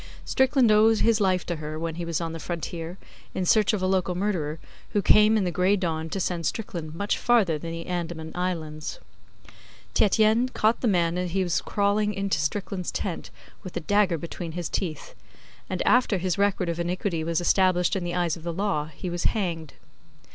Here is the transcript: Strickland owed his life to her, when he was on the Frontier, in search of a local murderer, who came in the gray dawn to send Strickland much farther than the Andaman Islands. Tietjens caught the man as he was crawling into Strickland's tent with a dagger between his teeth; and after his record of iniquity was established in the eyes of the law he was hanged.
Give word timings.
Strickland 0.25 0.71
owed 0.71 1.01
his 1.01 1.21
life 1.21 1.45
to 1.45 1.57
her, 1.57 1.77
when 1.77 1.93
he 1.93 2.05
was 2.05 2.19
on 2.19 2.33
the 2.33 2.39
Frontier, 2.39 2.97
in 3.35 3.45
search 3.45 3.71
of 3.71 3.83
a 3.83 3.85
local 3.85 4.15
murderer, 4.15 4.57
who 4.93 5.01
came 5.03 5.37
in 5.37 5.43
the 5.43 5.51
gray 5.51 5.75
dawn 5.75 6.09
to 6.09 6.19
send 6.19 6.47
Strickland 6.47 6.95
much 6.95 7.19
farther 7.19 7.59
than 7.59 7.71
the 7.71 7.85
Andaman 7.85 8.31
Islands. 8.33 8.97
Tietjens 9.93 10.51
caught 10.53 10.81
the 10.81 10.87
man 10.87 11.19
as 11.19 11.29
he 11.33 11.43
was 11.43 11.61
crawling 11.61 12.15
into 12.15 12.39
Strickland's 12.39 12.89
tent 12.91 13.29
with 13.61 13.77
a 13.77 13.79
dagger 13.79 14.17
between 14.17 14.53
his 14.53 14.69
teeth; 14.69 15.13
and 15.69 15.83
after 15.85 16.17
his 16.17 16.35
record 16.35 16.67
of 16.67 16.79
iniquity 16.79 17.23
was 17.23 17.39
established 17.39 17.95
in 17.95 18.03
the 18.03 18.15
eyes 18.15 18.35
of 18.35 18.41
the 18.41 18.51
law 18.51 18.85
he 18.87 19.07
was 19.07 19.25
hanged. 19.25 19.73